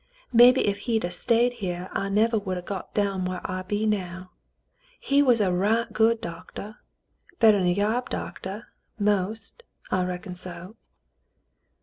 [0.33, 3.85] Maybe ef he'd 'a' stayed here I nevah would 'a' got down whar I be
[3.85, 4.31] now.
[4.99, 6.79] He was a right good doctah,
[7.39, 8.63] bettah'n a yarb doctah—
[9.19, 9.61] most—
[9.91, 10.75] I reckon so."